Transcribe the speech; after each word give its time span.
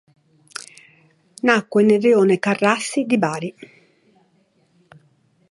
Nacque 1.41 1.83
nel 1.83 2.01
rione 2.01 2.39
Carrassi 2.39 3.05
di 3.05 3.19
Bari. 3.19 3.55